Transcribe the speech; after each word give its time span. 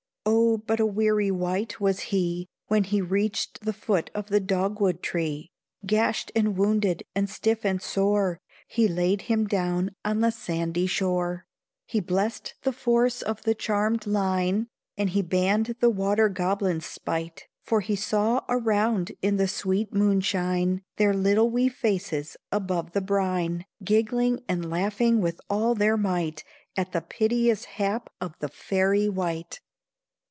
Oh! 0.23 0.57
but 0.57 0.81
a 0.81 0.85
weary 0.85 1.31
wight 1.31 1.79
was 1.79 1.99
he 2.11 2.47
When 2.67 2.83
he 2.83 3.01
reached 3.01 3.61
the 3.61 3.73
foot 3.73 4.11
of 4.13 4.27
the 4.27 4.41
dog 4.41 4.79
wood 4.81 5.01
tree; 5.01 5.49
Gashed 5.85 6.29
and 6.35 6.57
wounded, 6.57 7.03
and 7.15 7.29
stiff 7.29 7.65
and 7.65 7.81
sore, 7.81 8.37
He 8.67 8.87
laid 8.87 9.23
him 9.23 9.47
down 9.47 9.91
on 10.05 10.19
the 10.19 10.29
sandy 10.31 10.85
shore; 10.87 11.45
He 11.87 12.01
blessed 12.01 12.53
the 12.63 12.73
force 12.73 13.21
of 13.21 13.43
the 13.43 13.55
charmed 13.55 14.05
line, 14.05 14.67
And 14.97 15.11
he 15.11 15.21
banned 15.21 15.77
the 15.79 15.89
water 15.89 16.27
goblin's 16.29 16.85
spite, 16.85 17.47
For 17.63 17.79
he 17.79 17.95
saw 17.95 18.41
around 18.49 19.13
in 19.21 19.37
the 19.37 19.47
sweet 19.47 19.93
moonshine, 19.93 20.81
Their 20.97 21.13
little 21.13 21.49
wee 21.49 21.69
faces 21.69 22.35
above 22.51 22.91
the 22.91 23.01
brine, 23.01 23.65
Giggling 23.85 24.43
and 24.49 24.69
laughing 24.69 25.21
with 25.21 25.39
all 25.49 25.73
their 25.75 25.95
might 25.97 26.43
At 26.77 26.91
the 26.91 27.01
piteous 27.01 27.63
hap 27.65 28.09
of 28.19 28.37
the 28.39 28.49
Fairy 28.49 29.07
wight. 29.07 29.61